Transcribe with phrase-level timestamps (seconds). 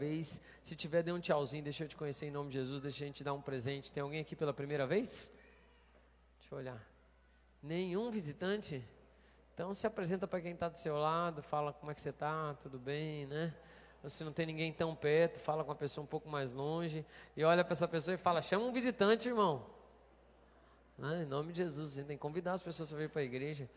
[0.00, 0.40] vez.
[0.62, 3.06] Se tiver, dê um tchauzinho, deixa eu te conhecer em nome de Jesus, deixa a
[3.06, 3.92] gente dar um presente.
[3.92, 5.30] Tem alguém aqui pela primeira vez?
[6.38, 6.88] Deixa eu olhar.
[7.62, 8.82] Nenhum visitante?
[9.52, 12.54] Então se apresenta para quem está do seu lado, fala como é que você está,
[12.54, 13.54] tudo bem, né?
[14.06, 17.04] Se não tem ninguém tão perto, fala com uma pessoa um pouco mais longe
[17.36, 19.66] e olha para essa pessoa e fala: chama um visitante, irmão.
[21.02, 23.20] Ah, em nome de Jesus, a gente tem que convidar as pessoas para vir para
[23.20, 23.68] a igreja.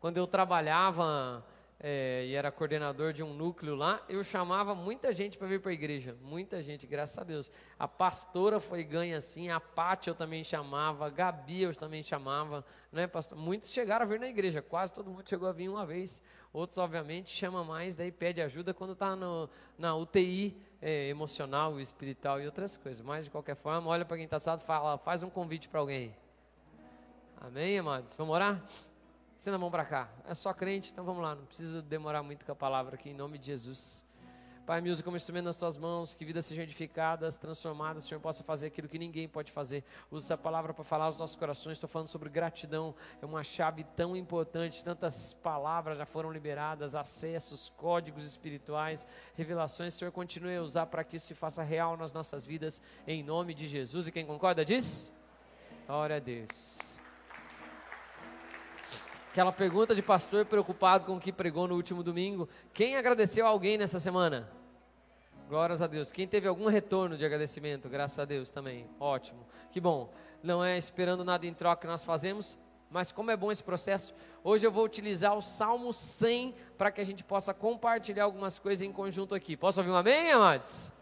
[0.00, 1.44] Quando eu trabalhava
[1.84, 5.72] é, e era coordenador de um núcleo lá, eu chamava muita gente para vir para
[5.72, 7.50] a igreja, muita gente, graças a Deus.
[7.76, 12.64] A pastora foi ganha assim, a Pátia eu também chamava, a Gabi eu também chamava,
[12.92, 13.36] né, pastor?
[13.36, 16.22] Muitos chegaram a vir na igreja, quase todo mundo chegou a vir uma vez.
[16.52, 19.16] Outros, obviamente, chama mais, daí pede ajuda quando está
[19.76, 23.02] na UTI é, emocional, espiritual e outras coisas.
[23.02, 26.14] Mas, de qualquer forma, olha para quem está assado, fala, faz um convite para alguém.
[27.40, 28.14] Amém, amados?
[28.16, 28.62] Vamos orar?
[29.42, 30.08] Estenda a mão para cá.
[30.24, 31.34] É só crente, então vamos lá.
[31.34, 34.06] Não precisa demorar muito com a palavra aqui, em nome de Jesus.
[34.64, 38.20] Pai, me usa como instrumento nas tuas mãos, que vidas sejam edificadas, transformadas, o Senhor
[38.20, 39.82] possa fazer aquilo que ninguém pode fazer.
[40.12, 41.72] Usa essa palavra para falar aos nossos corações.
[41.72, 44.84] Estou falando sobre gratidão, é uma chave tão importante.
[44.84, 49.92] Tantas palavras já foram liberadas, acessos, códigos espirituais, revelações.
[49.92, 53.54] Senhor continue a usar para que isso se faça real nas nossas vidas, em nome
[53.54, 54.06] de Jesus.
[54.06, 55.12] E quem concorda diz?
[55.88, 56.91] Glória a Deus.
[59.32, 62.46] Aquela pergunta de pastor preocupado com o que pregou no último domingo.
[62.74, 64.46] Quem agradeceu a alguém nessa semana?
[65.48, 66.12] Glórias a Deus.
[66.12, 67.88] Quem teve algum retorno de agradecimento?
[67.88, 68.86] Graças a Deus também.
[69.00, 69.46] Ótimo.
[69.70, 70.12] Que bom.
[70.42, 72.58] Não é esperando nada em troca que nós fazemos,
[72.90, 74.14] mas como é bom esse processo.
[74.44, 78.86] Hoje eu vou utilizar o Salmo 100 para que a gente possa compartilhar algumas coisas
[78.86, 79.56] em conjunto aqui.
[79.56, 80.92] Posso ouvir um amém, amados?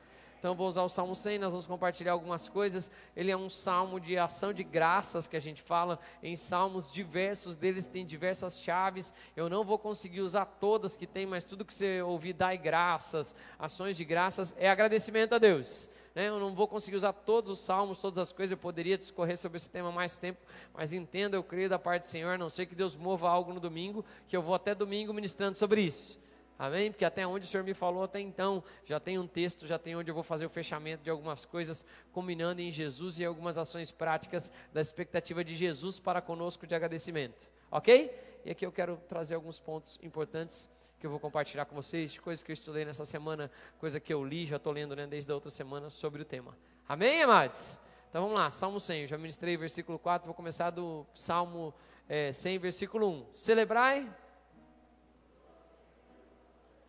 [0.40, 2.90] Então vou usar o Salmo 100, nós vamos compartilhar algumas coisas.
[3.14, 7.58] Ele é um salmo de ação de graças que a gente fala em salmos diversos,
[7.58, 9.12] deles tem diversas chaves.
[9.36, 13.34] Eu não vou conseguir usar todas que tem, mas tudo que você ouvir dai graças,
[13.58, 15.90] ações de graças é agradecimento a Deus.
[16.14, 16.28] Né?
[16.28, 19.58] Eu não vou conseguir usar todos os salmos, todas as coisas, eu poderia discorrer sobre
[19.58, 20.40] esse tema mais tempo,
[20.72, 23.52] mas entenda, eu creio da parte do Senhor, a não sei que Deus mova algo
[23.52, 26.18] no domingo, que eu vou até domingo ministrando sobre isso.
[26.60, 26.92] Amém?
[26.92, 29.96] Porque até onde o Senhor me falou até então, já tem um texto, já tem
[29.96, 33.90] onde eu vou fazer o fechamento de algumas coisas, combinando em Jesus e algumas ações
[33.90, 37.50] práticas da expectativa de Jesus para conosco de agradecimento.
[37.70, 38.14] Ok?
[38.44, 42.44] E aqui eu quero trazer alguns pontos importantes que eu vou compartilhar com vocês, coisas
[42.44, 45.34] que eu estudei nessa semana, coisa que eu li, já estou lendo né, desde a
[45.34, 46.54] outra semana sobre o tema.
[46.86, 47.80] Amém, amados?
[48.10, 51.72] Então vamos lá, Salmo 100, eu já ministrei versículo 4, vou começar do Salmo
[52.06, 53.26] é, 100, versículo 1.
[53.32, 54.06] Celebrai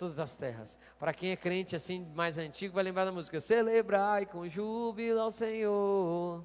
[0.02, 0.80] todas as terras.
[0.98, 5.30] Para quem é crente assim mais antigo, vai lembrar da música: Celebrai com júbilo ao
[5.30, 6.44] Senhor.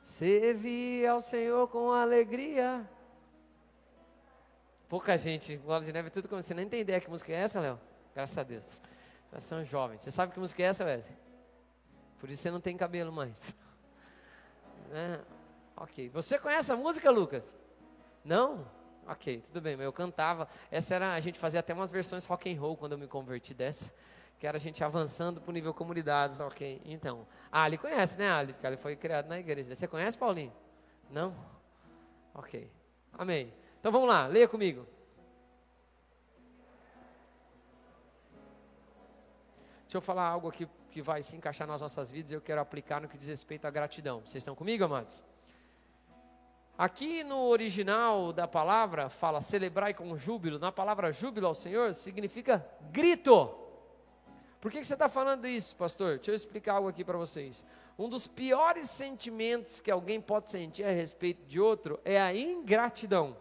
[0.00, 2.88] Servi ao Senhor com alegria.
[4.88, 7.58] Pouca gente, Glória de Neve, tudo como você nem tem ideia que música é essa,
[7.58, 7.80] Léo?
[8.14, 8.82] Graças a Deus.
[9.32, 10.02] Nós somos jovens.
[10.02, 11.16] Você sabe que música é essa, Wesley?
[12.20, 13.56] Por isso você não tem cabelo mais.
[14.94, 15.20] É,
[15.74, 16.10] ok.
[16.10, 17.56] Você conhece a música, Lucas?
[18.22, 18.66] Não?
[19.06, 20.48] Ok, tudo bem, mas eu cantava.
[20.70, 23.52] Essa era, a gente fazia até umas versões rock and roll quando eu me converti
[23.52, 23.92] dessa,
[24.38, 26.80] que era a gente avançando para o nível comunidades, ok.
[26.84, 28.52] Então, Ali conhece, né, Ali?
[28.52, 29.74] Porque ele foi criado na igreja.
[29.74, 30.52] Você conhece, Paulinho?
[31.10, 31.34] Não?
[32.34, 32.70] Ok.
[33.12, 33.52] Amém.
[33.80, 34.86] Então vamos lá, leia comigo.
[39.82, 42.60] Deixa eu falar algo aqui que vai se encaixar nas nossas vidas e eu quero
[42.60, 44.20] aplicar no que diz respeito à gratidão.
[44.20, 45.22] Vocês estão comigo, amados?
[46.76, 50.58] Aqui no original da palavra fala celebrai com júbilo.
[50.58, 53.54] Na palavra júbilo ao Senhor significa grito.
[54.60, 56.16] Por que, que você está falando isso, pastor?
[56.16, 57.64] Deixa eu explicar algo aqui para vocês.
[57.98, 63.36] Um dos piores sentimentos que alguém pode sentir a respeito de outro é a ingratidão.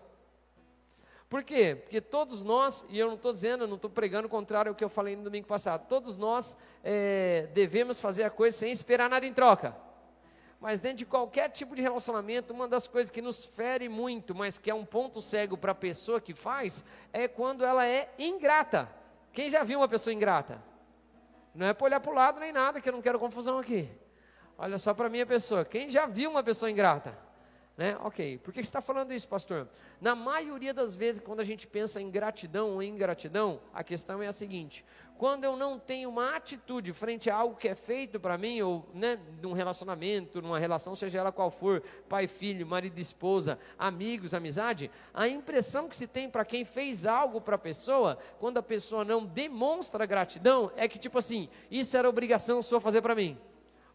[1.30, 1.78] Por quê?
[1.82, 4.76] Porque todos nós, e eu não estou dizendo, eu não estou pregando o contrário ao
[4.76, 9.10] que eu falei no domingo passado, todos nós é, devemos fazer a coisa sem esperar
[9.10, 9.74] nada em troca.
[10.62, 14.60] Mas dentro de qualquer tipo de relacionamento, uma das coisas que nos fere muito, mas
[14.60, 18.88] que é um ponto cego para a pessoa que faz, é quando ela é ingrata.
[19.34, 20.62] Quem já viu uma pessoa ingrata?
[21.56, 23.90] Não é para olhar para o lado nem nada, que eu não quero confusão aqui.
[24.56, 25.66] Olha só para minha pessoa.
[25.66, 27.18] Quem já viu uma pessoa ingrata?
[27.82, 27.98] Né?
[28.04, 29.68] Ok, por que você está falando isso, pastor?
[30.00, 34.28] Na maioria das vezes, quando a gente pensa em gratidão ou ingratidão, a questão é
[34.28, 34.86] a seguinte:
[35.18, 38.88] quando eu não tenho uma atitude frente a algo que é feito para mim, ou
[38.94, 44.92] né, num relacionamento, numa relação, seja ela qual for, pai, filho, marido, esposa, amigos, amizade,
[45.12, 49.04] a impressão que se tem para quem fez algo para a pessoa, quando a pessoa
[49.04, 53.40] não demonstra gratidão, é que tipo assim, isso era obrigação sua fazer para mim.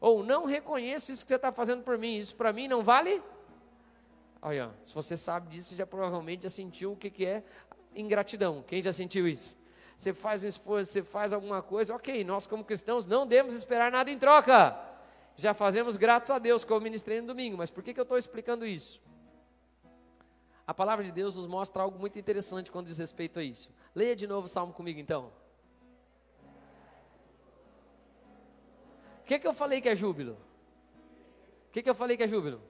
[0.01, 3.23] Ou não reconheço isso que você está fazendo por mim, isso para mim não vale
[4.47, 7.43] Olha, se você sabe disso, você já provavelmente já sentiu o que, que é
[7.97, 8.63] ingratidão.
[8.63, 9.59] Quem já sentiu isso?
[9.99, 13.91] você faz um esforço, você faz alguma coisa, ok, nós como cristãos não devemos esperar
[13.91, 14.79] nada em troca.
[15.35, 18.17] Já fazemos graças a Deus, como ministrei no domingo, mas por que, que eu estou
[18.17, 19.03] explicando isso?
[20.65, 23.69] A palavra de Deus nos mostra algo muito interessante quando diz respeito a isso.
[23.97, 25.33] Leia de novo o salmo comigo então.
[29.23, 30.35] O que, que eu falei que é júbilo?
[31.69, 32.63] O que, que eu falei que é júbilo?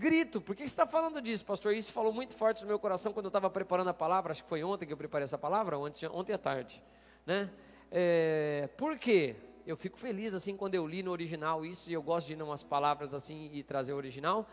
[0.00, 0.40] Grito.
[0.40, 1.74] Por que você está falando disso, pastor?
[1.74, 4.32] Isso falou muito forte no meu coração quando eu estava preparando a palavra.
[4.32, 6.82] Acho que foi ontem que eu preparei essa palavra, ontem, ontem à tarde.
[7.26, 7.50] Né?
[7.90, 9.36] É, por quê?
[9.66, 12.42] Eu fico feliz assim quando eu li no original isso e eu gosto de ir
[12.42, 14.48] umas palavras assim e trazer o original.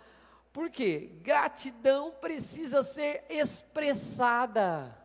[0.52, 4.98] Porque gratidão precisa ser expressada.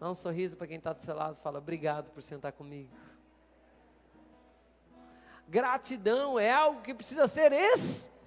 [0.00, 2.90] Dá um sorriso para quem está do seu lado fala: Obrigado por sentar comigo.
[5.46, 8.17] Gratidão é algo que precisa ser expressado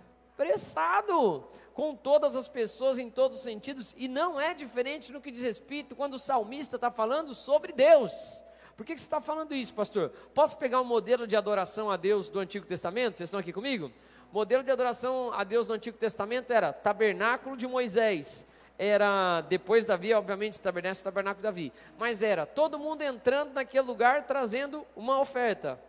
[1.73, 5.43] com todas as pessoas em todos os sentidos, e não é diferente no que diz
[5.43, 8.43] respeito quando o salmista está falando sobre Deus.
[8.75, 10.09] Por que, que você está falando isso, pastor?
[10.33, 13.17] Posso pegar um modelo de adoração a Deus do Antigo Testamento?
[13.17, 13.91] Vocês estão aqui comigo?
[14.31, 18.47] O modelo de adoração a Deus do Antigo Testamento era tabernáculo de Moisés.
[18.79, 21.73] Era, depois Davi, obviamente, tabernáculo, tabernáculo de Davi.
[21.99, 25.79] Mas era todo mundo entrando naquele lugar trazendo uma oferta.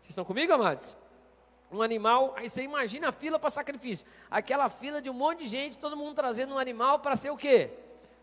[0.00, 0.96] Vocês estão comigo, amados?
[1.72, 4.06] Um animal, aí você imagina a fila para sacrifício.
[4.30, 7.36] Aquela fila de um monte de gente, todo mundo trazendo um animal para ser o
[7.36, 7.70] quê?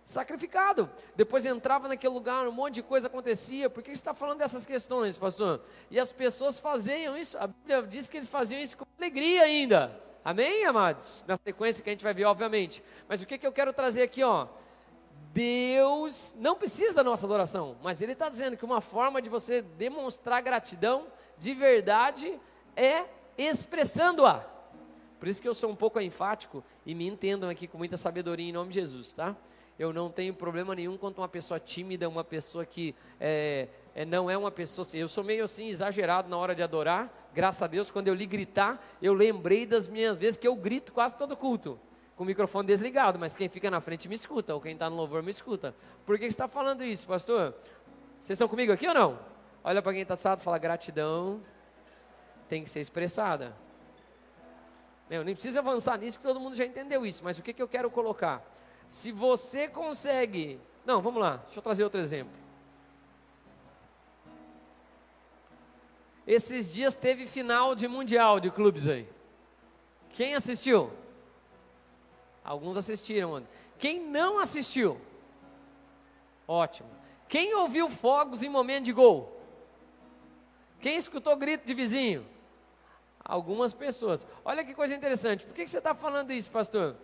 [0.04, 0.90] Sacrificado.
[1.16, 3.70] Depois entrava naquele lugar, um monte de coisa acontecia.
[3.70, 5.62] Por que você está falando dessas questões, pastor?
[5.90, 10.00] E as pessoas faziam isso, a Bíblia diz que eles faziam isso com alegria ainda.
[10.24, 11.26] Amém, amados?
[11.28, 12.84] Na sequência que a gente vai ver, obviamente.
[13.08, 14.48] Mas o que, que eu quero trazer aqui, ó?
[15.34, 19.62] Deus não precisa da nossa adoração, mas Ele está dizendo que uma forma de você
[19.62, 21.08] demonstrar gratidão
[21.38, 22.40] de verdade
[22.76, 23.06] é
[23.44, 24.46] expressando-a.
[25.20, 28.48] Por isso que eu sou um pouco enfático e me entendam aqui com muita sabedoria
[28.48, 29.36] em nome de Jesus, tá?
[29.78, 34.30] Eu não tenho problema nenhum quanto uma pessoa tímida, uma pessoa que é, é, não
[34.30, 34.86] é uma pessoa.
[34.94, 37.30] Eu sou meio assim exagerado na hora de adorar.
[37.34, 40.92] Graças a Deus, quando eu li gritar, eu lembrei das minhas vezes que eu grito
[40.92, 41.80] quase todo culto
[42.20, 44.98] com o microfone desligado, mas quem fica na frente me escuta, ou quem está no
[44.98, 45.74] louvor me escuta.
[46.06, 47.56] Por que você está falando isso, pastor?
[48.20, 49.18] Vocês estão comigo aqui ou não?
[49.64, 51.42] Olha para quem está assado fala: gratidão
[52.50, 53.56] tem que ser expressada.
[55.10, 57.62] Eu nem precisa avançar nisso, que todo mundo já entendeu isso, mas o que, que
[57.62, 58.44] eu quero colocar?
[58.88, 60.60] Se você consegue.
[60.86, 62.34] Não, vamos lá, deixa eu trazer outro exemplo.
[66.28, 69.08] Esses dias teve final de Mundial de clubes aí.
[70.10, 70.92] Quem assistiu?
[72.44, 73.44] Alguns assistiram.
[73.78, 75.00] Quem não assistiu?
[76.48, 76.90] Ótimo.
[77.28, 79.40] Quem ouviu fogos em momento de gol?
[80.80, 82.26] Quem escutou grito de vizinho?
[83.30, 84.26] Algumas pessoas.
[84.44, 85.46] Olha que coisa interessante.
[85.46, 86.96] Por que, você está falando isso, pastor?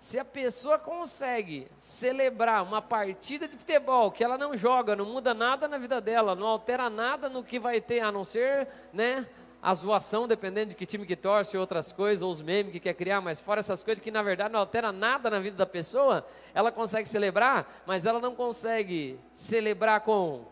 [0.00, 5.32] Se a pessoa consegue celebrar uma partida de futebol que ela não joga, não muda
[5.32, 9.26] nada na vida dela, não altera nada no que vai ter, a não ser, né,
[9.62, 12.94] a zoação, dependendo de que time que torce, outras coisas, ou os memes que quer
[12.94, 16.26] criar, mas fora essas coisas que na verdade não altera nada na vida da pessoa,
[16.52, 20.44] ela consegue celebrar, mas ela não consegue celebrar com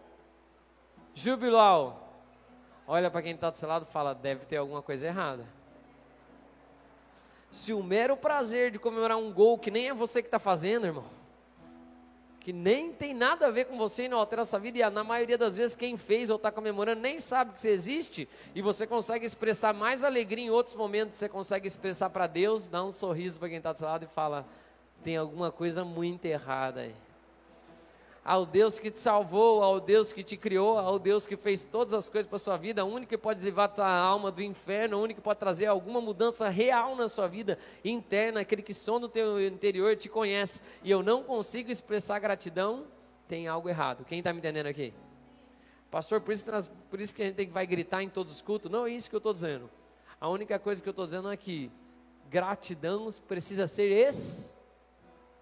[1.13, 2.04] Jubilau.
[2.87, 5.45] Olha para quem está do seu lado e fala: deve ter alguma coisa errada.
[7.51, 10.87] Se o mero prazer de comemorar um gol que nem é você que está fazendo,
[10.87, 11.05] irmão,
[12.41, 14.91] que nem tem nada a ver com você e não altera a sua vida, e
[14.91, 18.61] na maioria das vezes quem fez ou está comemorando nem sabe que você existe, e
[18.61, 22.91] você consegue expressar mais alegria em outros momentos, você consegue expressar para Deus, dá um
[22.91, 24.45] sorriso para quem está do seu lado e fala:
[25.05, 26.95] tem alguma coisa muito errada aí
[28.25, 31.93] ao Deus que te salvou, ao Deus que te criou, ao Deus que fez todas
[31.93, 34.43] as coisas para a sua vida, o único que pode levar a tua alma do
[34.43, 38.73] inferno, o único que pode trazer alguma mudança real na sua vida interna, aquele que
[38.73, 42.87] som no teu interior te conhece, e eu não consigo expressar gratidão,
[43.29, 44.07] tem algo errado.
[44.07, 44.95] Quem está me entendendo aqui?
[45.91, 48.33] Pastor, por isso, que nós, por isso que a gente tem vai gritar em todos
[48.35, 48.71] os cultos?
[48.71, 49.71] Não é isso que eu estou dizendo.
[50.19, 51.71] A única coisa que eu estou dizendo é que
[52.31, 53.91] gratidão precisa ser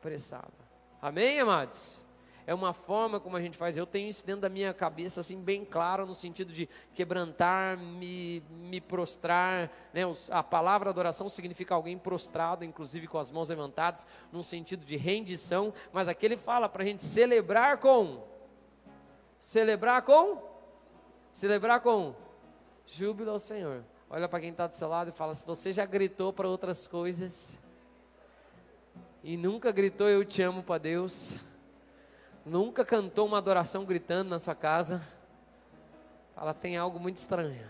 [0.01, 0.53] expressada.
[1.01, 2.05] Amém, amados?
[2.47, 3.77] É uma forma como a gente faz.
[3.77, 8.43] Eu tenho isso dentro da minha cabeça, assim, bem claro, no sentido de quebrantar, me,
[8.51, 9.71] me prostrar.
[9.93, 10.03] Né?
[10.31, 15.73] A palavra adoração significa alguém prostrado, inclusive com as mãos levantadas, num sentido de rendição.
[15.93, 18.25] Mas aqui ele fala para a gente celebrar com.
[19.39, 20.43] Celebrar com?
[21.33, 22.15] Celebrar com
[22.87, 23.85] júbilo ao Senhor.
[24.11, 26.87] Olha para quem está do seu lado e fala: se você já gritou para outras
[26.87, 27.59] coisas
[29.25, 31.39] e nunca gritou eu te amo para Deus
[32.45, 35.03] nunca cantou uma adoração gritando na sua casa,
[36.35, 37.69] fala, tem algo muito estranho.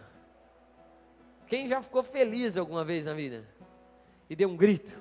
[1.46, 3.46] Quem já ficou feliz alguma vez na vida?
[4.28, 4.98] E deu um grito?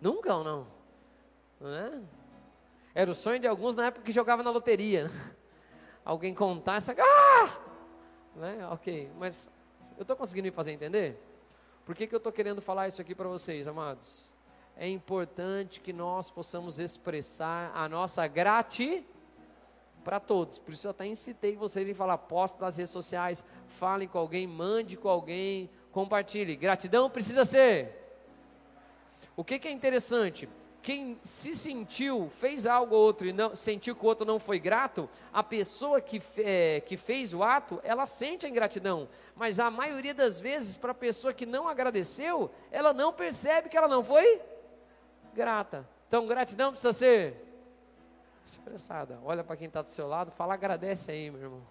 [0.00, 0.66] Nunca ou não?
[1.60, 2.02] Não é?
[2.94, 5.08] Era o sonho de alguns na época que jogava na loteria.
[5.08, 5.34] Né?
[6.04, 6.94] Alguém contar essa.
[6.98, 7.58] Ah!
[8.36, 8.66] Né?
[8.70, 9.50] Ok, mas
[9.96, 11.16] eu estou conseguindo me fazer entender?
[11.86, 14.32] Por que, que eu estou querendo falar isso aqui para vocês, amados?
[14.76, 19.12] É importante que nós possamos expressar a nossa gratidão
[20.02, 20.58] para todos.
[20.58, 24.46] Por isso eu até incitei vocês em falar, posta nas redes sociais, falem com alguém,
[24.46, 26.56] mande com alguém, compartilhe.
[26.56, 27.98] Gratidão precisa ser.
[29.36, 30.48] O que, que é interessante?
[30.82, 34.58] Quem se sentiu, fez algo ou outro e não, sentiu que o outro não foi
[34.58, 39.08] grato, a pessoa que, é, que fez o ato, ela sente a ingratidão.
[39.36, 43.76] Mas a maioria das vezes, para a pessoa que não agradeceu, ela não percebe que
[43.76, 44.40] ela não foi
[45.34, 45.88] grata.
[46.08, 47.36] Então, gratidão precisa ser
[48.44, 49.18] expressada.
[49.24, 51.62] Olha para quem está do seu lado, fala, agradece aí, meu irmão.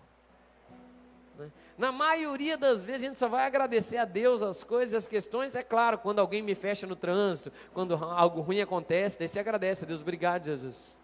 [1.38, 1.52] Né?
[1.78, 5.56] Na maioria das vezes a gente só vai agradecer a Deus as coisas, as questões.
[5.56, 9.86] É claro, quando alguém me fecha no trânsito, quando algo ruim acontece, daí você agradece
[9.86, 10.02] a Deus.
[10.02, 10.98] Obrigado, Jesus.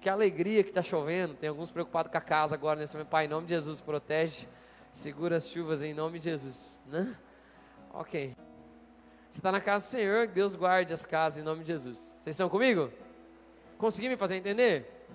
[0.00, 1.34] Que alegria que está chovendo.
[1.34, 3.08] Tem alguns preocupados com a casa agora nesse momento.
[3.08, 4.48] Pai, em nome de Jesus, protege,
[4.92, 6.82] segura as chuvas em nome de Jesus.
[6.86, 7.16] Né?
[7.92, 8.34] Ok.
[9.32, 11.96] Você está na casa do Senhor, que Deus guarde as casas em nome de Jesus.
[11.96, 12.92] Vocês estão comigo?
[13.78, 15.06] Consegui me fazer entender?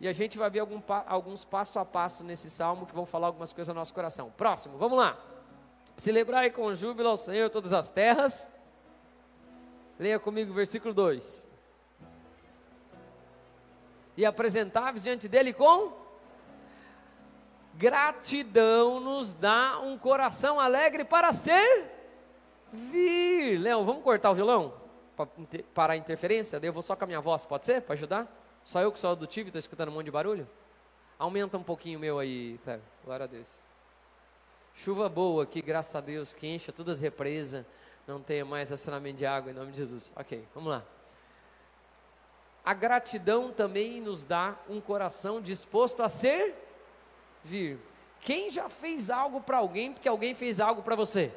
[0.00, 3.26] E a gente vai ver algum, alguns passo a passo nesse salmo que vão falar
[3.26, 4.30] algumas coisas no nosso coração.
[4.36, 5.18] Próximo, vamos lá.
[5.96, 8.48] Celebrai com júbilo ao Senhor todas as terras.
[9.98, 11.48] Leia comigo o versículo 2.
[14.16, 15.92] E apresentáveis diante dele com
[17.74, 21.95] gratidão nos dá um coração alegre para ser
[22.76, 23.58] vir.
[23.58, 24.86] Leão, vamos cortar o violão?
[25.16, 25.28] para
[25.74, 27.80] parar a interferência, daí eu vou só com a minha voz, pode ser?
[27.80, 28.28] Para ajudar?
[28.62, 30.46] Só eu que sou audutivo e estou escutando um monte de barulho?
[31.18, 32.84] Aumenta um pouquinho o meu aí, Cleber.
[33.02, 33.48] Glória a Deus.
[34.74, 37.64] Chuva boa aqui, graças a Deus, que encha todas as represas,
[38.06, 40.12] não tenha mais acionamento de água, em nome de Jesus.
[40.14, 40.84] Ok, vamos lá.
[42.62, 47.78] A gratidão também nos dá um coração disposto a servir.
[48.20, 51.32] Quem já fez algo para alguém porque alguém fez algo para você?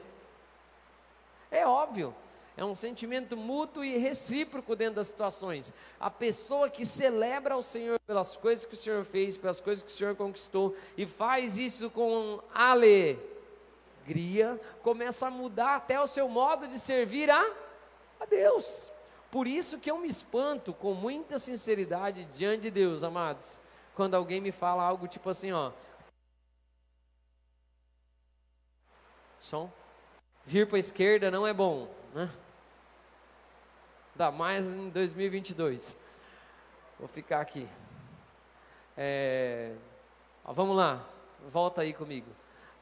[1.51, 2.15] É óbvio
[2.59, 5.73] é um sentimento mútuo e recíproco dentro das situações.
[5.97, 9.89] A pessoa que celebra o Senhor pelas coisas que o Senhor fez, pelas coisas que
[9.89, 16.67] o Senhor conquistou, e faz isso com alegria, começa a mudar até o seu modo
[16.67, 17.49] de servir a,
[18.19, 18.91] a Deus.
[19.31, 23.57] Por isso que eu me espanto com muita sinceridade diante de Deus, amados,
[23.95, 25.71] quando alguém me fala algo tipo assim, ó.
[29.39, 29.78] Som.
[30.49, 32.27] Vir para a esquerda não é bom, né?
[34.13, 35.95] Ainda mais em 2022.
[36.97, 37.67] Vou ficar aqui.
[38.97, 39.75] É,
[40.43, 41.05] ó, vamos lá,
[41.51, 42.31] volta aí comigo.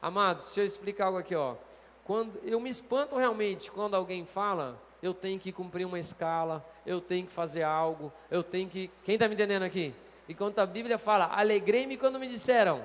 [0.00, 1.56] Amados, deixa eu explicar algo aqui, ó.
[2.04, 7.02] Quando eu me espanto realmente quando alguém fala, eu tenho que cumprir uma escala, eu
[7.02, 8.90] tenho que fazer algo, eu tenho que.
[9.04, 9.94] Quem está me entendendo aqui?
[10.26, 12.82] Enquanto a Bíblia fala, alegrei-me quando me disseram,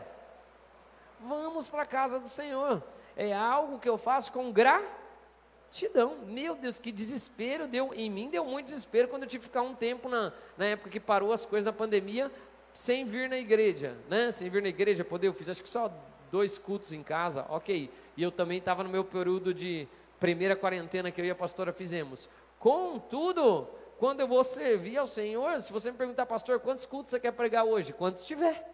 [1.22, 2.84] vamos para a casa do Senhor.
[3.16, 6.18] É algo que eu faço com gratidão.
[6.26, 9.62] Meu Deus, que desespero deu em mim, deu muito desespero quando eu tive que ficar
[9.62, 12.32] um tempo na, na época que parou as coisas da pandemia,
[12.74, 14.32] sem vir na igreja, né?
[14.32, 15.92] Sem vir na igreja, poder, eu fiz acho que só
[16.32, 17.92] dois cultos em casa, ok.
[18.18, 19.88] E eu também estava no meu período de
[20.20, 22.28] primeira quarentena que eu e a pastora fizemos.
[22.58, 23.68] Contudo,
[24.00, 27.34] quando eu vou servir ao Senhor, se você me perguntar, pastor, quantos cultos você quer
[27.34, 27.94] pregar hoje?
[27.94, 28.73] Quantos tiver.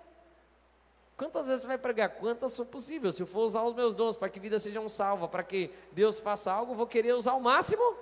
[1.20, 2.12] Quantas vezes você vai pregar?
[2.12, 3.12] Quantas for possível.
[3.12, 5.70] Se eu for usar os meus dons para que vida seja um salva, para que
[5.92, 7.94] Deus faça algo, vou querer usar o máximo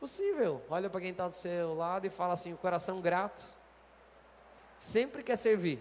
[0.00, 0.60] possível.
[0.68, 3.44] Olha para quem está do seu lado e fala assim: o coração grato
[4.76, 5.78] sempre quer servir.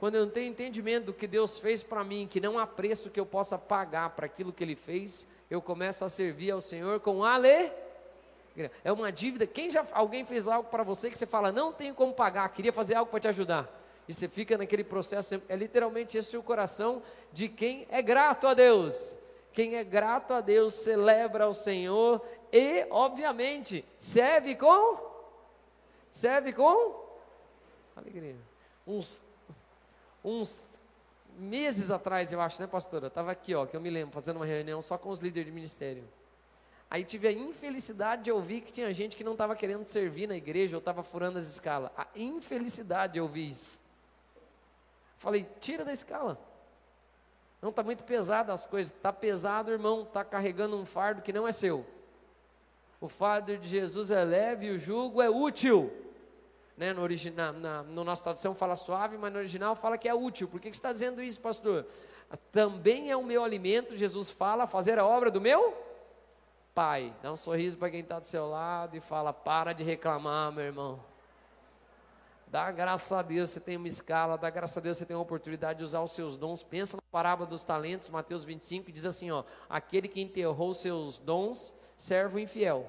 [0.00, 3.08] Quando eu não tenho entendimento do que Deus fez para mim, que não há preço
[3.08, 6.98] que eu possa pagar para aquilo que Ele fez, eu começo a servir ao Senhor
[6.98, 7.72] com alegria.
[8.82, 9.46] É uma dívida.
[9.46, 12.72] Quem já alguém fez algo para você que você fala não tenho como pagar, queria
[12.72, 13.85] fazer algo para te ajudar?
[14.08, 18.54] E você fica naquele processo, é literalmente esse o coração de quem é grato a
[18.54, 19.16] Deus.
[19.52, 25.16] Quem é grato a Deus celebra ao Senhor e, obviamente, serve com
[26.12, 27.04] serve com
[27.96, 28.36] alegria.
[28.86, 29.20] Uns
[30.24, 30.62] uns
[31.38, 33.06] meses atrás, eu acho, né, pastora?
[33.06, 35.46] Eu estava aqui, ó, que eu me lembro, fazendo uma reunião só com os líderes
[35.46, 36.04] de ministério.
[36.90, 40.36] Aí tive a infelicidade de ouvir que tinha gente que não estava querendo servir na
[40.36, 41.90] igreja ou estava furando as escalas.
[41.96, 43.80] A infelicidade de ouvir isso.
[45.16, 46.38] Falei, tira da escala.
[47.60, 48.92] Não está muito pesado as coisas.
[48.92, 51.86] Está pesado, irmão, está carregando um fardo que não é seu.
[53.00, 55.92] O fardo de Jesus é leve o jugo é útil.
[56.76, 60.14] Né, no, original, na, no nossa tradução fala suave, mas no original fala que é
[60.14, 60.46] útil.
[60.46, 61.86] Por que, que está dizendo isso, pastor?
[62.52, 65.86] Também é o meu alimento, Jesus fala, fazer a obra do meu
[66.76, 67.10] Pai.
[67.22, 70.62] Dá um sorriso para quem está do seu lado e fala: para de reclamar, meu
[70.62, 71.00] irmão.
[72.48, 75.22] Dá graças a Deus você tem uma escala, dá graças a Deus você tem uma
[75.22, 76.62] oportunidade de usar os seus dons.
[76.62, 81.18] Pensa na parábola dos talentos, Mateus 25, que diz assim: ó, aquele que enterrou seus
[81.18, 82.88] dons, servo infiel.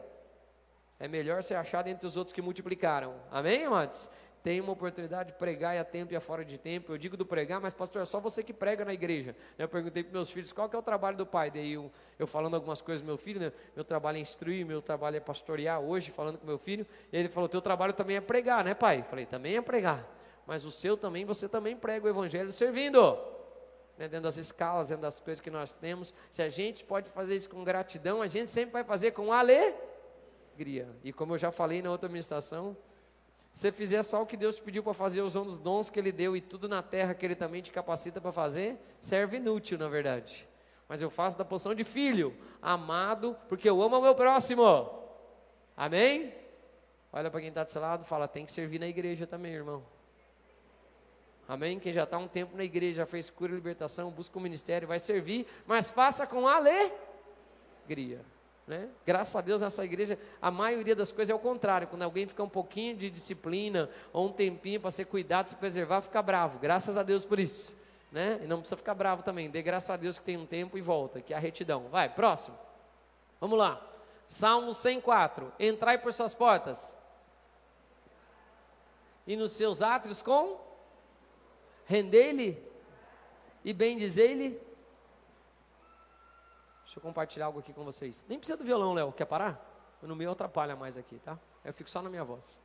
[1.00, 3.16] É melhor ser achado entre os outros que multiplicaram.
[3.32, 4.10] Amém, amados?
[4.44, 6.94] Tem uma oportunidade de pregar e a tempo e a fora de tempo.
[6.94, 9.36] Eu digo do pregar, mas pastor, é só você que prega na igreja.
[9.58, 11.52] Eu perguntei para meus filhos qual que é o trabalho do pai.
[11.52, 13.52] Daí eu, eu falando algumas coisas meu filho, né?
[13.76, 16.86] meu trabalho é instruir, meu trabalho é pastorear hoje, falando com meu filho.
[17.12, 19.04] E ele falou: teu trabalho também é pregar, né, pai?
[19.10, 20.08] falei: também é pregar.
[20.46, 23.18] Mas o seu também, você também prega o evangelho servindo.
[23.98, 26.14] Né, dentro das escalas, dentro das coisas que nós temos.
[26.32, 30.88] Se a gente pode fazer isso com gratidão, a gente sempre vai fazer com alegria.
[31.04, 32.78] E como eu já falei na outra ministração,
[33.58, 36.12] você fizer só o que Deus te pediu para fazer, usando os dons que Ele
[36.12, 39.88] deu e tudo na terra que Ele também te capacita para fazer, serve inútil, na
[39.88, 40.48] verdade.
[40.88, 44.64] Mas eu faço da posição de filho, amado, porque eu amo o meu próximo.
[45.76, 46.36] Amém?
[47.12, 49.84] Olha para quem está seu lado fala: tem que servir na igreja também, irmão.
[51.48, 51.80] Amém?
[51.80, 54.88] Quem já está um tempo na igreja, já fez cura e libertação, busca o ministério,
[54.88, 58.24] vai servir, mas faça com alegria.
[58.68, 58.90] Né?
[59.06, 61.88] Graças a Deus nessa igreja, a maioria das coisas é o contrário.
[61.88, 66.02] Quando alguém fica um pouquinho de disciplina, ou um tempinho para ser cuidado, se preservar,
[66.02, 66.60] fica bravo.
[66.60, 67.78] Graças a Deus por isso.
[68.12, 68.42] Né?
[68.44, 69.50] E não precisa ficar bravo também.
[69.50, 71.88] Dê graças a Deus que tem um tempo e volta, que é a retidão.
[71.88, 72.58] Vai, próximo.
[73.40, 73.82] Vamos lá.
[74.28, 75.54] Salmo 104.
[75.58, 76.98] Entrai por suas portas.
[79.26, 80.60] E nos seus átrios com
[81.86, 82.62] rendei-lhe
[83.64, 84.60] e bendizei-lhe
[86.88, 88.24] Deixa eu compartilhar algo aqui com vocês.
[88.30, 89.12] Nem precisa do violão, Léo.
[89.12, 89.62] Quer parar?
[90.02, 91.38] No meu atrapalha mais aqui, tá?
[91.66, 92.62] Eu fico só na minha voz.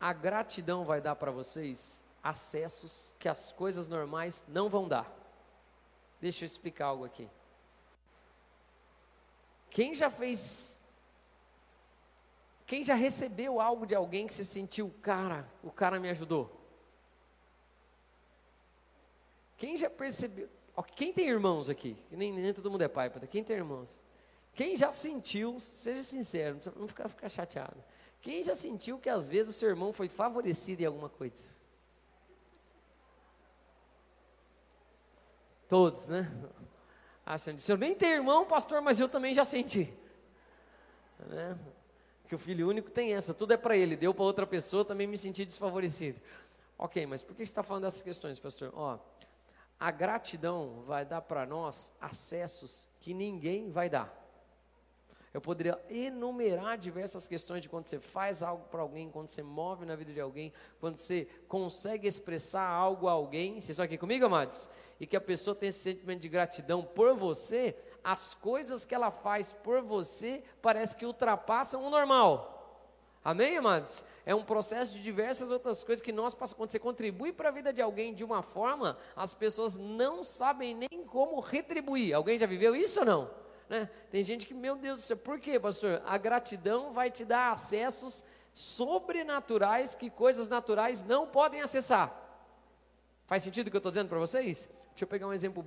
[0.00, 5.14] A gratidão vai dar para vocês acessos que as coisas normais não vão dar.
[6.18, 7.28] Deixa eu explicar algo aqui.
[9.68, 10.88] Quem já fez.
[12.64, 16.58] Quem já recebeu algo de alguém que se sentiu, cara, o cara me ajudou?
[19.58, 20.48] Quem já percebeu?
[20.82, 21.96] Quem tem irmãos aqui?
[22.10, 24.00] Nem, nem todo mundo é pai, quem tem irmãos?
[24.54, 27.82] Quem já sentiu, seja sincero, não ficar, ficar chateado.
[28.20, 31.60] Quem já sentiu que às vezes o seu irmão foi favorecido em alguma coisa?
[35.68, 36.30] Todos, né?
[37.24, 37.70] Acham disso.
[37.70, 39.92] Eu nem tenho irmão, pastor, mas eu também já senti.
[41.18, 41.56] Né?
[42.28, 45.06] Que o filho único tem essa, tudo é para ele, deu para outra pessoa, também
[45.06, 46.20] me senti desfavorecido.
[46.76, 48.72] Ok, mas por que você está falando dessas questões, pastor?
[48.74, 48.98] Ó,
[49.80, 54.14] a gratidão vai dar para nós acessos que ninguém vai dar.
[55.32, 59.86] Eu poderia enumerar diversas questões de quando você faz algo para alguém, quando você move
[59.86, 63.54] na vida de alguém, quando você consegue expressar algo a alguém.
[63.54, 64.68] Vocês estão aqui comigo, amados?
[64.98, 69.10] E que a pessoa tem esse sentimento de gratidão por você, as coisas que ela
[69.10, 72.59] faz por você parece que ultrapassam o normal.
[73.22, 74.04] Amém, amados?
[74.24, 76.56] É um processo de diversas outras coisas que nós passamos.
[76.56, 80.74] Quando você contribui para a vida de alguém de uma forma, as pessoas não sabem
[80.74, 82.14] nem como retribuir.
[82.14, 83.30] Alguém já viveu isso ou não?
[83.68, 83.90] Né?
[84.10, 86.02] Tem gente que, meu Deus do céu, por quê, pastor?
[86.06, 92.16] A gratidão vai te dar acessos sobrenaturais que coisas naturais não podem acessar.
[93.26, 94.68] Faz sentido o que eu estou dizendo para vocês?
[94.90, 95.64] Deixa eu pegar um exemplo,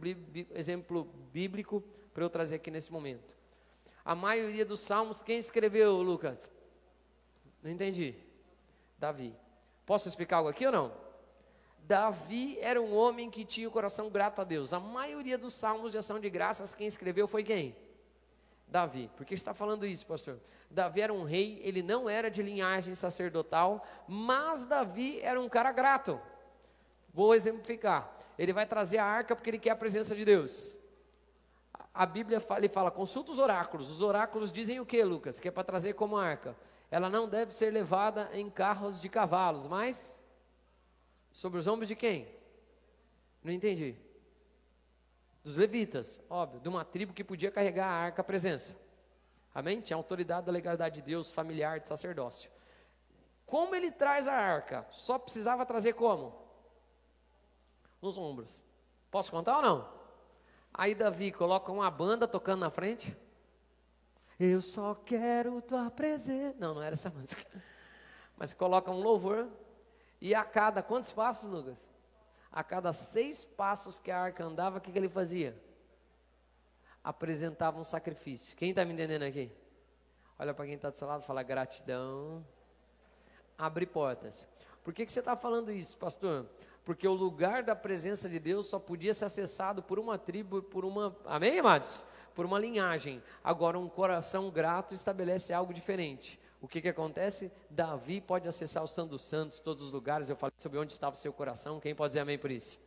[0.53, 3.35] exemplo bíblico para eu trazer aqui nesse momento.
[4.03, 6.51] A maioria dos salmos, quem escreveu, Lucas?
[7.63, 8.13] Não entendi.
[8.99, 9.34] Davi.
[9.86, 10.93] Posso explicar algo aqui ou não?
[11.80, 14.73] Davi era um homem que tinha o coração grato a Deus.
[14.73, 17.76] A maioria dos salmos de ação de graças, quem escreveu foi quem?
[18.67, 19.10] Davi.
[19.15, 20.39] Por que está falando isso, pastor?
[20.69, 25.71] Davi era um rei, ele não era de linhagem sacerdotal, mas Davi era um cara
[25.71, 26.19] grato.
[27.13, 28.12] Vou exemplificar.
[28.38, 30.78] Ele vai trazer a arca porque ele quer a presença de Deus.
[31.93, 33.89] A Bíblia fala, fala, consulta os oráculos.
[33.91, 35.39] Os oráculos dizem o que, Lucas?
[35.39, 36.56] Que é para trazer como arca
[36.93, 40.21] ela não deve ser levada em carros de cavalos, mas
[41.32, 42.27] sobre os ombros de quem?
[43.43, 43.97] Não entendi.
[45.43, 48.77] Dos levitas, óbvio, de uma tribo que podia carregar a arca a presença.
[49.56, 49.82] Amém?
[49.82, 52.51] Tinha autoridade da legalidade de Deus, familiar, de sacerdócio.
[53.43, 54.86] Como ele traz a arca?
[54.91, 56.39] Só precisava trazer como?
[57.99, 58.63] Nos ombros.
[59.10, 60.02] Posso contar ou não?
[60.73, 63.15] Aí Davi coloca uma banda tocando na frente.
[64.39, 66.57] Eu só quero tua presença.
[66.59, 67.45] Não, não era essa música.
[68.36, 69.47] Mas coloca um louvor.
[70.19, 71.77] E a cada quantos passos, Lucas?
[72.51, 75.55] A cada seis passos que a arca andava, o que, que ele fazia?
[77.03, 78.55] Apresentava um sacrifício.
[78.55, 79.51] Quem está me entendendo aqui?
[80.39, 82.45] Olha para quem está do seu lado fala gratidão.
[83.57, 84.47] Abre portas.
[84.83, 86.47] Por que, que você está falando isso, pastor?
[86.83, 90.83] Porque o lugar da presença de Deus só podia ser acessado por uma tribo, por
[90.83, 91.15] uma.
[91.25, 92.03] Amém, amados?
[92.33, 93.21] por uma linhagem.
[93.43, 96.39] Agora, um coração grato estabelece algo diferente.
[96.61, 97.51] O que, que acontece?
[97.69, 100.29] Davi pode acessar o Santo dos Santos, todos os lugares.
[100.29, 101.79] Eu falei sobre onde estava o seu coração.
[101.79, 102.79] Quem pode dizer amém por isso?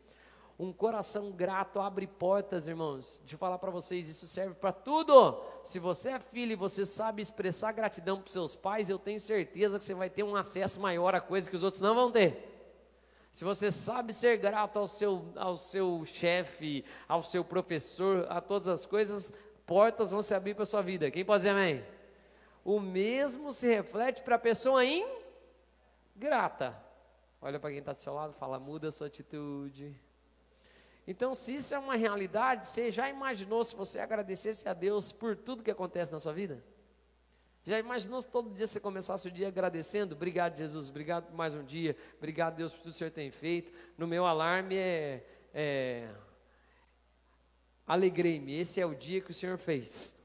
[0.59, 3.23] Um coração grato abre portas, irmãos.
[3.31, 5.39] Eu falar para vocês, isso serve para tudo.
[5.63, 9.79] Se você é filho e você sabe expressar gratidão para seus pais, eu tenho certeza
[9.79, 12.56] que você vai ter um acesso maior a coisas que os outros não vão ter.
[13.37, 18.67] Se você sabe ser grato ao seu, ao seu chefe, ao seu professor, a todas
[18.67, 19.31] as coisas,
[19.67, 21.11] portas vão se abrir para a sua vida.
[21.11, 21.85] Quem pode dizer amém?
[22.65, 24.83] O mesmo se reflete para a pessoa
[26.17, 26.83] ingrata.
[27.43, 29.95] Olha para quem está do seu lado, fala, muda a sua atitude.
[31.07, 35.37] Então, se isso é uma realidade, você já imaginou se você agradecesse a Deus por
[35.37, 36.65] tudo que acontece na sua vida?
[37.67, 40.15] Já imaginou se todo dia você começasse o dia agradecendo?
[40.15, 43.29] Obrigado, Jesus, obrigado por mais um dia, obrigado, Deus, por tudo que o Senhor tem
[43.33, 43.73] feito.
[43.99, 46.09] No meu alarme é, é
[47.85, 50.17] alegrei-me, esse é o dia que o Senhor fez.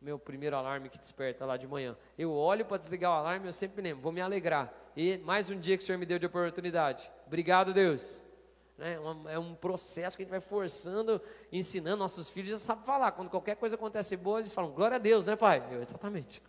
[0.00, 1.96] Meu primeiro alarme que desperta lá de manhã.
[2.16, 4.72] Eu olho para desligar o alarme, eu sempre lembro, vou me alegrar.
[4.96, 7.10] E mais um dia que o Senhor me deu de oportunidade.
[7.26, 8.22] Obrigado, Deus.
[8.78, 8.96] Né?
[9.30, 13.10] É um processo que a gente vai forçando, ensinando nossos filhos, já sabe falar.
[13.12, 15.66] Quando qualquer coisa acontece boa, eles falam, glória a Deus, né, pai?
[15.72, 16.40] Eu, exatamente.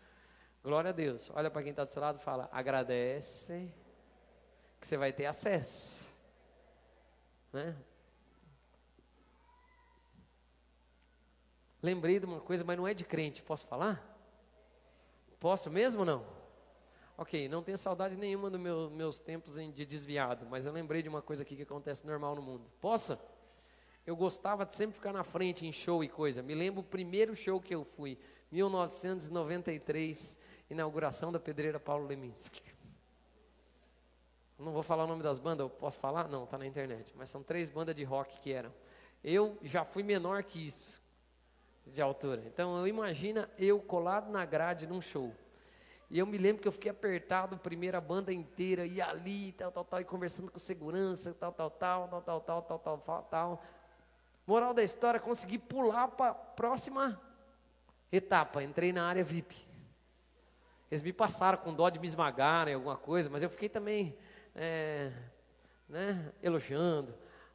[0.65, 1.29] Glória a Deus.
[1.35, 3.71] Olha para quem está do seu lado e fala, agradece,
[4.81, 6.09] que você vai ter acesso.
[7.53, 7.75] Né?
[11.83, 14.03] Lembrei de uma coisa, mas não é de crente, posso falar?
[15.39, 16.25] Posso mesmo ou não?
[17.15, 21.09] Ok, não tenho saudade nenhuma dos meu, meus tempos de desviado, mas eu lembrei de
[21.09, 22.65] uma coisa aqui que acontece normal no mundo.
[22.81, 23.19] Possa?
[24.03, 26.41] Eu gostava de sempre ficar na frente em show e coisa.
[26.41, 28.17] Me lembro o primeiro show que eu fui,
[28.51, 32.61] 1993, inauguração da Pedreira Paulo Leminski.
[34.57, 36.29] Não vou falar o nome das bandas, posso falar?
[36.29, 37.13] Não, está na internet.
[37.15, 38.73] Mas são três bandas de rock que eram.
[39.23, 41.01] Eu já fui menor que isso,
[41.85, 42.41] de altura.
[42.45, 45.33] Então, eu imagina eu colado na grade num show.
[46.09, 49.83] E eu me lembro que eu fiquei apertado, primeira banda inteira, e ali, tal, tal,
[49.83, 53.63] tal, e conversando com segurança, tal, tal, tal, tal, tal, tal, tal, tal, tal, tal.
[54.45, 57.19] Moral da história, consegui pular para a próxima
[58.11, 59.65] etapa, entrei na área VIP.
[60.89, 64.15] Eles me passaram com dó de me esmagarem, alguma coisa, mas eu fiquei também,
[64.53, 65.11] é,
[65.89, 67.13] né, elogiando,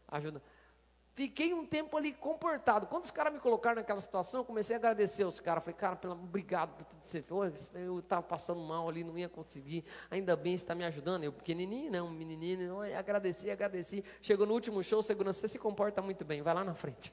[0.08, 0.42] ajudando.
[1.14, 2.86] Fiquei um tempo ali comportado.
[2.86, 5.62] Quando os caras me colocaram naquela situação, eu comecei a agradecer os caras.
[5.62, 7.72] Falei, cara, obrigado por tudo que você fez.
[7.74, 9.84] Eu estava passando mal ali, não ia conseguir.
[10.10, 11.24] Ainda bem você está me ajudando.
[11.24, 12.82] Eu pequenininho, né, um menininho.
[12.82, 14.02] Eu agradeci, agradeci.
[14.22, 16.40] Chegou no último show, segurança, você se comporta muito bem.
[16.40, 17.12] Vai lá na frente.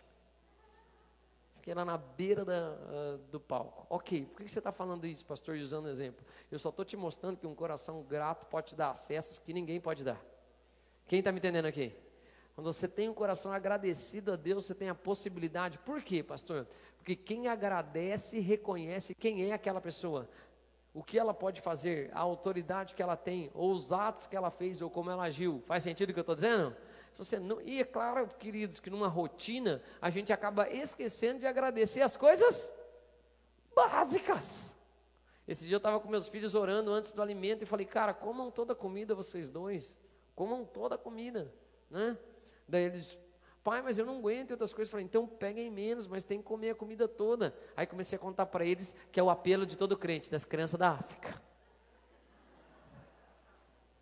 [1.67, 3.85] Fiquei lá na beira da, uh, do palco.
[3.89, 6.25] Ok, por que você está falando isso, pastor, usando exemplo?
[6.49, 10.01] Eu só estou te mostrando que um coração grato pode dar acessos que ninguém pode
[10.01, 10.17] dar.
[11.09, 11.93] Quem está me entendendo aqui?
[12.55, 15.77] Quando você tem um coração agradecido a Deus, você tem a possibilidade.
[15.79, 16.65] Por quê, pastor?
[16.99, 20.29] Porque quem agradece reconhece quem é aquela pessoa,
[20.93, 24.49] o que ela pode fazer, a autoridade que ela tem, ou os atos que ela
[24.49, 25.61] fez, ou como ela agiu.
[25.65, 26.73] Faz sentido o que eu estou dizendo?
[27.17, 32.01] Você não, e é claro, queridos, que numa rotina a gente acaba esquecendo de agradecer
[32.01, 32.71] as coisas
[33.73, 34.75] básicas.
[35.47, 38.51] Esse dia eu estava com meus filhos orando antes do alimento e falei, cara, comam
[38.51, 39.95] toda a comida vocês dois,
[40.35, 41.51] comam toda a comida,
[41.89, 42.15] né?
[42.67, 43.17] Daí eles,
[43.63, 44.89] pai, mas eu não aguento outras coisas.
[44.89, 47.55] Eu falei, então peguem menos, mas tem que comer a comida toda.
[47.75, 50.77] Aí comecei a contar para eles que é o apelo de todo crente, das crianças
[50.77, 51.41] da África.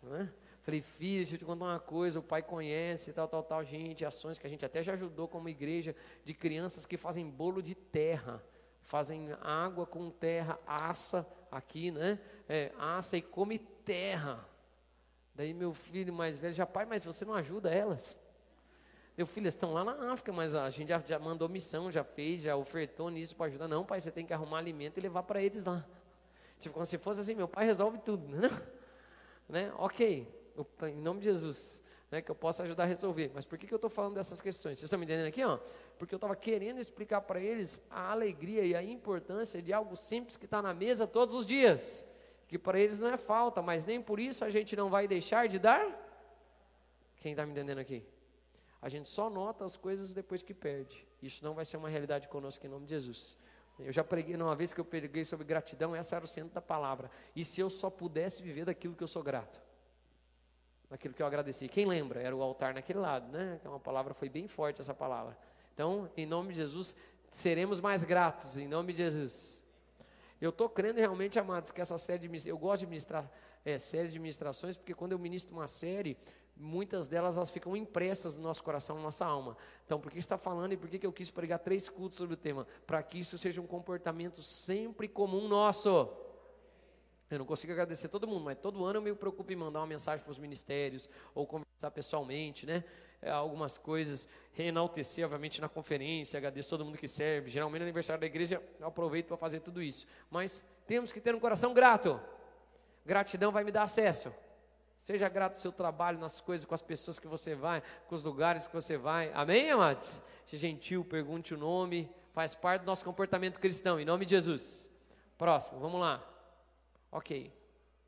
[0.02, 0.28] Não é?
[0.66, 4.04] Falei, filho, deixa eu te contar uma coisa, o pai conhece, tal, tal, tal, gente,
[4.04, 7.76] ações que a gente até já ajudou como igreja, de crianças que fazem bolo de
[7.76, 8.42] terra,
[8.82, 12.18] fazem água com terra, assa aqui, né?
[12.48, 14.44] É, assa e come terra.
[15.36, 18.18] Daí meu filho mais velho já, pai, mas você não ajuda elas?
[19.16, 22.40] Meu filho, estão lá na África, mas a gente já, já mandou missão, já fez,
[22.40, 23.68] já ofertou nisso para ajudar.
[23.68, 25.86] Não, pai, você tem que arrumar alimento e levar para eles lá.
[26.58, 28.50] Tipo, como se fosse assim, meu pai resolve tudo, né?
[29.48, 29.72] né?
[29.76, 30.26] Ok,
[30.82, 33.30] em nome de Jesus, né, que eu possa ajudar a resolver.
[33.34, 34.78] Mas por que, que eu estou falando dessas questões?
[34.78, 35.44] Vocês estão me entendendo aqui?
[35.44, 35.58] Ó?
[35.98, 40.36] Porque eu estava querendo explicar para eles a alegria e a importância de algo simples
[40.36, 42.06] que está na mesa todos os dias.
[42.48, 45.48] Que para eles não é falta, mas nem por isso a gente não vai deixar
[45.48, 45.84] de dar.
[47.16, 48.04] Quem está me entendendo aqui?
[48.80, 51.06] A gente só nota as coisas depois que perde.
[51.20, 53.36] Isso não vai ser uma realidade conosco em nome de Jesus.
[53.78, 56.62] Eu já preguei, uma vez que eu preguei sobre gratidão, essa era o centro da
[56.62, 57.10] palavra.
[57.34, 59.60] E se eu só pudesse viver daquilo que eu sou grato?
[60.88, 61.68] Daquilo que eu agradeci.
[61.68, 62.22] Quem lembra?
[62.22, 63.60] Era o altar naquele lado, né?
[63.64, 65.36] É uma palavra, foi bem forte essa palavra.
[65.74, 66.94] Então, em nome de Jesus,
[67.30, 69.62] seremos mais gratos, em nome de Jesus.
[70.40, 73.30] Eu estou crendo realmente, amados, que essa série de eu gosto de ministrar
[73.64, 76.16] é, séries de ministrações, porque quando eu ministro uma série,
[76.56, 79.56] muitas delas elas ficam impressas no nosso coração, na nossa alma.
[79.84, 82.36] Então, por que está falando e por que eu quis pregar três cultos sobre o
[82.36, 82.66] tema?
[82.86, 86.08] Para que isso seja um comportamento sempre comum nosso.
[87.30, 89.86] Eu não consigo agradecer todo mundo, mas todo ano eu me preocupo em mandar uma
[89.86, 92.84] mensagem para os ministérios ou conversar pessoalmente, né?
[93.20, 97.50] É, algumas coisas, reenaltecer, obviamente, na conferência, agradeço todo mundo que serve.
[97.50, 100.06] Geralmente, no aniversário da igreja, eu aproveito para fazer tudo isso.
[100.30, 102.20] Mas temos que ter um coração grato.
[103.04, 104.32] Gratidão vai me dar acesso.
[105.02, 108.22] Seja grato ao seu trabalho, nas coisas, com as pessoas que você vai, com os
[108.22, 109.32] lugares que você vai.
[109.32, 110.20] Amém, amados?
[110.46, 112.10] Seja gentil, pergunte o nome.
[112.32, 114.90] Faz parte do nosso comportamento cristão, em nome de Jesus.
[115.38, 116.35] Próximo, vamos lá.
[117.16, 117.50] Ok.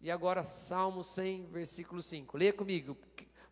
[0.02, 2.36] E agora, Salmo 100, versículo 5.
[2.36, 2.94] Leia comigo.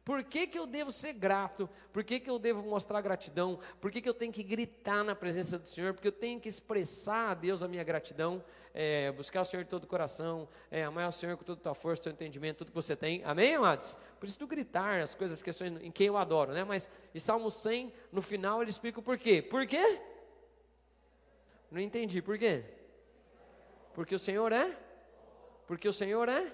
[0.04, 1.66] Por que, que eu devo ser grato?
[1.94, 3.58] Por que, que eu devo mostrar gratidão?
[3.80, 5.94] Por que, que eu tenho que gritar na presença do Senhor?
[5.94, 9.70] Porque eu tenho que expressar a Deus a minha gratidão, é, buscar o Senhor de
[9.70, 12.68] todo o coração, é, amar o Senhor com toda a tua força, o entendimento, tudo
[12.68, 13.24] que você tem.
[13.24, 13.96] Amém, amados?
[14.20, 16.64] Por isso do gritar as coisas, as questões em quem eu adoro, né?
[16.64, 16.86] Mas
[17.18, 19.40] Salmo 100, no final, ele explica o porquê.
[19.40, 20.02] Por quê?
[21.70, 22.62] Não entendi, por quê?
[23.94, 24.84] Porque o Senhor é?
[25.66, 26.52] Porque o Senhor é?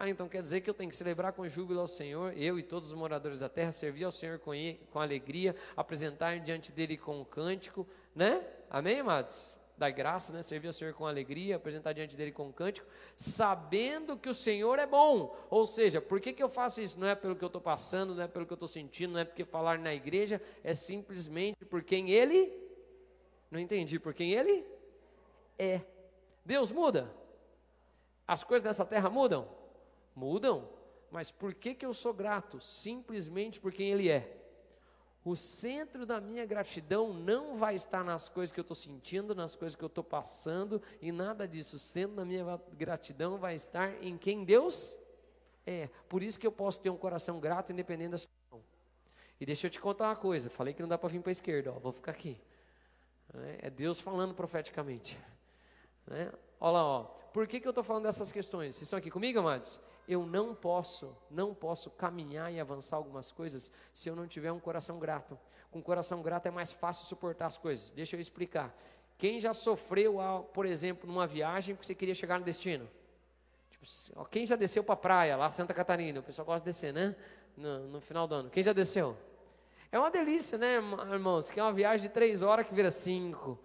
[0.00, 2.62] Ah, então quer dizer que eu tenho que celebrar com júbilo ao Senhor, eu e
[2.62, 4.52] todos os moradores da terra, servir ao Senhor com,
[4.92, 8.46] com alegria, apresentar diante dele com um cântico, né?
[8.70, 9.58] Amém, amados?
[9.76, 10.40] Dar graça, né?
[10.42, 14.78] Servir ao Senhor com alegria, apresentar diante dele com um cântico, sabendo que o Senhor
[14.78, 15.36] é bom.
[15.50, 16.98] Ou seja, por que, que eu faço isso?
[16.98, 19.20] Não é pelo que eu estou passando, não é pelo que eu estou sentindo, não
[19.20, 22.52] é porque falar na igreja, é simplesmente por quem ele.
[23.50, 24.64] Não entendi, por quem ele
[25.58, 25.80] é.
[26.44, 27.12] Deus muda?
[28.28, 29.48] As coisas dessa terra mudam?
[30.14, 30.68] Mudam.
[31.10, 32.60] Mas por que, que eu sou grato?
[32.60, 34.36] Simplesmente por quem Ele é.
[35.24, 39.54] O centro da minha gratidão não vai estar nas coisas que eu estou sentindo, nas
[39.54, 41.76] coisas que eu estou passando, e nada disso.
[41.76, 44.98] O centro da minha gratidão vai estar em quem Deus
[45.66, 45.88] é.
[46.08, 48.62] Por isso que eu posso ter um coração grato, independente da situação.
[49.40, 51.32] E deixa eu te contar uma coisa: falei que não dá para vir para a
[51.32, 52.38] esquerda, ó, vou ficar aqui.
[53.60, 55.18] É Deus falando profeticamente.
[56.06, 56.30] Né?
[56.60, 57.02] Olha lá, ó.
[57.32, 58.76] por que, que eu estou falando dessas questões?
[58.76, 59.80] Vocês estão aqui comigo, amados?
[60.08, 64.58] eu não posso, não posso caminhar e avançar algumas coisas se eu não tiver um
[64.58, 65.38] coração grato.
[65.70, 67.90] Com coração grato é mais fácil suportar as coisas.
[67.90, 68.74] Deixa eu explicar.
[69.18, 70.16] Quem já sofreu,
[70.54, 72.88] por exemplo, numa viagem porque você queria chegar no destino?
[73.70, 76.20] Tipo, quem já desceu para a praia, lá Santa Catarina?
[76.20, 77.14] O pessoal gosta de descer, né?
[77.54, 78.50] No, no, final do ano.
[78.50, 79.14] Quem já desceu?
[79.92, 80.76] É uma delícia, né,
[81.12, 81.50] irmãos?
[81.50, 83.58] Que é uma viagem de três horas que vira cinco,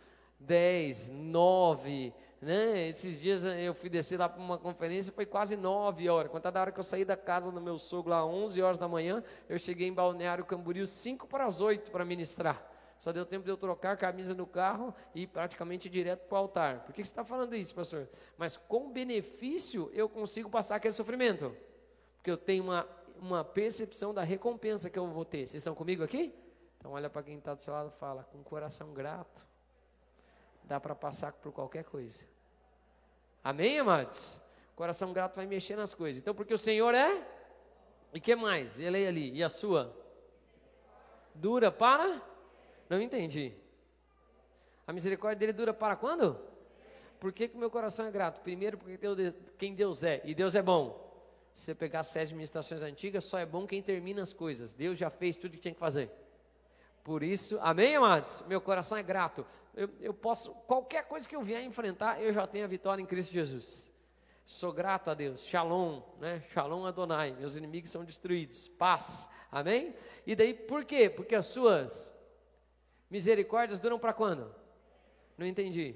[0.45, 2.89] dez, nove, né?
[2.89, 6.29] Esses dias eu fui descer lá para uma conferência, foi quase nove horas.
[6.29, 8.87] Quando da hora que eu saí da casa do meu sogro, lá 11 horas da
[8.87, 12.69] manhã, eu cheguei em Balneário Camboriú 5 para as 8 para ministrar.
[12.99, 16.35] Só deu tempo de eu trocar a camisa no carro e ir praticamente direto para
[16.35, 16.83] o altar.
[16.85, 18.07] Por que você está falando isso, pastor?
[18.37, 21.55] Mas com benefício eu consigo passar aquele sofrimento.
[22.17, 22.87] Porque eu tenho uma,
[23.19, 25.39] uma percepção da recompensa que eu vou ter.
[25.39, 26.33] Vocês estão comigo aqui?
[26.77, 29.45] Então olha para quem está do seu lado e fala, com coração grato,
[30.65, 32.23] dá para passar por qualquer coisa.
[33.43, 34.39] Amém, amados?
[34.75, 36.21] Coração grato vai mexer nas coisas.
[36.21, 37.27] Então, porque o Senhor é.
[38.13, 38.79] E que mais?
[38.79, 39.31] Ele é ali.
[39.33, 39.95] E a sua?
[41.35, 42.21] Dura para?
[42.89, 43.53] Não entendi.
[44.87, 46.39] A misericórdia dele dura para quando?
[47.19, 48.41] Por que, que meu coração é grato?
[48.41, 48.97] Primeiro, porque
[49.57, 50.21] quem Deus é.
[50.25, 51.01] E Deus é bom.
[51.53, 54.73] Se você pegar as sete administrações antigas, só é bom quem termina as coisas.
[54.73, 56.11] Deus já fez tudo que tinha que fazer.
[57.03, 58.43] Por isso, amém, amados?
[58.47, 59.45] Meu coração é grato.
[59.75, 63.05] Eu, eu, posso, qualquer coisa que eu vier enfrentar, eu já tenho a vitória em
[63.05, 63.91] Cristo Jesus.
[64.45, 65.43] Sou grato a Deus.
[65.43, 66.41] Shalom, né?
[66.51, 67.33] Shalom Adonai.
[67.33, 68.67] Meus inimigos são destruídos.
[68.67, 69.29] Paz.
[69.51, 69.95] Amém?
[70.25, 71.09] E daí, por quê?
[71.09, 72.13] Porque as suas
[73.09, 74.53] misericórdias duram para quando?
[75.37, 75.95] Não entendi.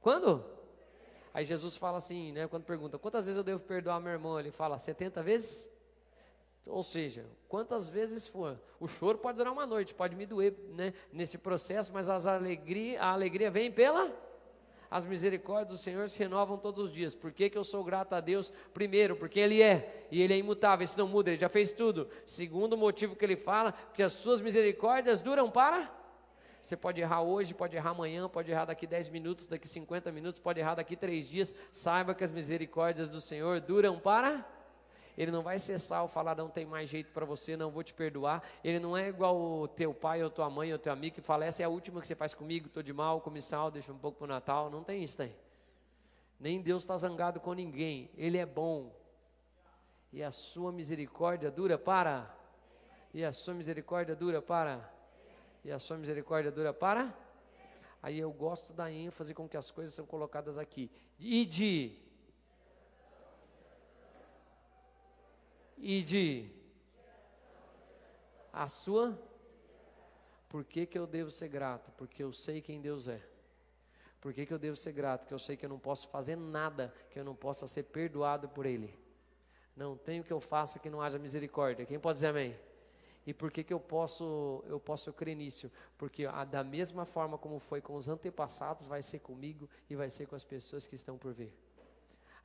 [0.00, 0.44] Quando?
[1.32, 2.46] Aí Jesus fala assim, né?
[2.46, 4.38] Quando pergunta, quantas vezes eu devo perdoar meu irmão?
[4.38, 5.68] Ele fala, 70 vezes?
[6.66, 10.94] Ou seja, quantas vezes for, o choro pode durar uma noite, pode me doer né,
[11.12, 14.10] nesse processo, mas as alegria, a alegria vem pela.
[14.90, 17.14] As misericórdias do Senhor se renovam todos os dias.
[17.14, 18.52] Por que, que eu sou grato a Deus?
[18.72, 22.08] Primeiro, porque Ele é, e Ele é imutável, isso não muda, Ele já fez tudo.
[22.24, 25.92] Segundo motivo que Ele fala, porque as suas misericórdias duram para.
[26.62, 30.40] Você pode errar hoje, pode errar amanhã, pode errar daqui 10 minutos, daqui 50 minutos,
[30.40, 31.54] pode errar daqui 3 dias.
[31.70, 34.46] Saiba que as misericórdias do Senhor duram para
[35.16, 37.94] ele não vai cessar ao falar, não tem mais jeito para você, não vou te
[37.94, 38.42] perdoar.
[38.62, 41.44] Ele não é igual o teu pai ou tua mãe ou teu amigo que fala,
[41.44, 43.98] essa é a última que você faz comigo, estou de mal, come sal, deixa um
[43.98, 44.70] pouco para o Natal.
[44.70, 45.34] Não tem isso aí.
[46.38, 48.10] Nem Deus está zangado com ninguém.
[48.16, 48.92] Ele é bom.
[50.12, 52.34] E a sua misericórdia dura para.
[53.12, 54.92] E a sua misericórdia dura para.
[55.64, 57.16] E a sua misericórdia dura para.
[58.02, 60.90] Aí eu gosto da ênfase com que as coisas são colocadas aqui.
[61.18, 62.03] E de
[65.84, 66.50] e de
[68.50, 69.16] a sua.
[70.48, 71.92] Por que, que eu devo ser grato?
[71.92, 73.20] Porque eu sei quem Deus é.
[74.18, 75.20] Por que, que eu devo ser grato?
[75.20, 78.48] Porque eu sei que eu não posso fazer nada que eu não possa ser perdoado
[78.48, 78.96] por Ele.
[79.76, 81.84] Não tenho que eu faça que não haja misericórdia.
[81.84, 82.58] Quem pode dizer amém?
[83.26, 85.70] E por que, que eu posso eu posso crer nisso?
[85.98, 90.08] Porque a, da mesma forma como foi com os antepassados, vai ser comigo e vai
[90.08, 91.52] ser com as pessoas que estão por vir.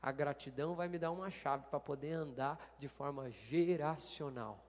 [0.01, 4.63] A gratidão vai me dar uma chave para poder andar de forma geracional.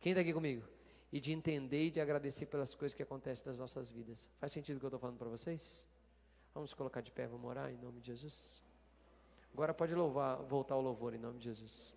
[0.00, 0.66] Quem está aqui comigo?
[1.12, 4.28] E de entender e de agradecer pelas coisas que acontecem nas nossas vidas.
[4.38, 5.88] Faz sentido o que eu estou falando para vocês?
[6.54, 8.62] Vamos colocar de pé, vamos orar em nome de Jesus.
[9.52, 11.94] Agora pode louvar, voltar ao louvor em nome de Jesus.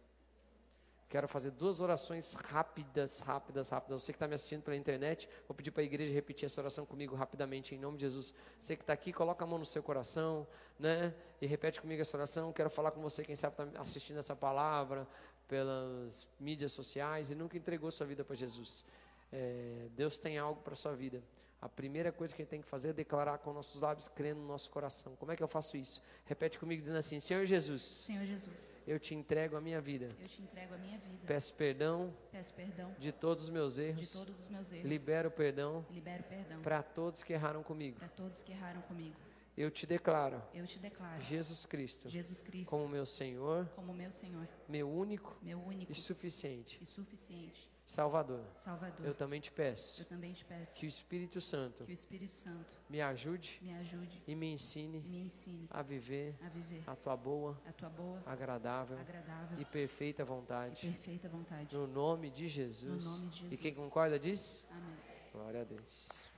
[1.14, 4.02] Quero fazer duas orações rápidas, rápidas, rápidas.
[4.02, 6.88] Você que está me assistindo pela internet, vou pedir para a igreja repetir essa oração
[6.88, 8.34] comigo rapidamente, em nome de Jesus.
[8.60, 10.48] Você que está aqui, coloca a mão no seu coração,
[10.80, 11.14] né?
[11.40, 12.52] E repete comigo essa oração.
[12.52, 15.08] Quero falar com você, quem sabe está assistindo essa palavra
[15.48, 18.84] pelas mídias sociais e nunca entregou sua vida para Jesus.
[19.32, 21.22] É, Deus tem algo para sua vida.
[21.64, 24.42] A primeira coisa que a gente tem que fazer é declarar com nossos lábios, crendo
[24.42, 25.16] no nosso coração.
[25.16, 26.02] Como é que eu faço isso?
[26.26, 27.82] Repete comigo dizendo assim: Senhor Jesus.
[27.82, 28.76] Senhor Jesus.
[28.86, 30.14] Eu te entrego a minha vida.
[30.20, 31.20] Eu te entrego a minha vida.
[31.26, 32.14] Peço perdão.
[32.34, 32.94] Peço perdão.
[33.00, 34.02] De todos os meus erros.
[34.02, 34.86] De todos os meus erros.
[34.86, 35.86] Libero perdão.
[35.90, 36.62] Libero perdão.
[36.62, 37.98] Para todos que erraram comigo.
[37.98, 39.16] Para todos que erraram comigo.
[39.56, 40.42] Eu te declaro.
[40.54, 41.22] Eu te declaro.
[41.22, 42.10] Jesus Cristo.
[42.10, 42.70] Jesus Cristo.
[42.70, 43.68] Como meu Senhor.
[43.76, 44.48] Como meu Senhor.
[44.68, 45.38] Meu único.
[45.42, 45.92] Meu único.
[45.92, 46.80] E suficiente.
[46.82, 47.72] E suficiente.
[47.86, 48.44] Salvador.
[48.56, 49.06] Salvador.
[49.06, 50.02] Eu também te peço.
[50.02, 50.76] Eu também te peço.
[50.76, 51.84] Que o Espírito Santo.
[51.84, 52.74] Que o Espírito Santo.
[52.90, 53.60] Me ajude.
[53.62, 54.24] Me ajude.
[54.26, 55.02] E me ensine.
[55.02, 55.68] Me ensine.
[55.70, 56.36] A viver.
[56.42, 56.84] A viver.
[56.88, 57.62] A tua boa.
[57.68, 58.24] A tua boa.
[58.26, 58.98] Agradável.
[58.98, 59.60] Agradável.
[59.60, 60.88] E perfeita vontade.
[60.88, 61.76] E perfeita vontade.
[61.76, 63.06] No nome de Jesus.
[63.06, 63.54] No nome de Jesus.
[63.54, 64.68] E quem concorda diz?
[64.72, 64.96] Amém.
[65.32, 66.33] Glória a Deus.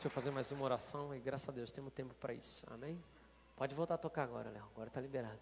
[0.00, 2.64] Deixa eu fazer mais uma oração e graças a Deus temos tempo para isso.
[2.70, 2.98] Amém?
[3.54, 4.64] Pode voltar a tocar agora, Léo.
[4.72, 5.38] Agora está liberado.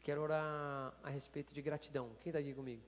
[0.00, 2.10] Quero orar a respeito de gratidão.
[2.18, 2.82] Quem está aqui comigo?